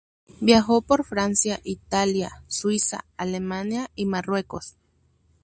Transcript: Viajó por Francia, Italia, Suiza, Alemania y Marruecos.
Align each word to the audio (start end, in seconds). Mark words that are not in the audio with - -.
Viajó 0.39 0.81
por 0.81 1.05
Francia, 1.05 1.59
Italia, 1.63 2.41
Suiza, 2.47 3.05
Alemania 3.17 3.91
y 3.93 4.07
Marruecos. 4.07 4.75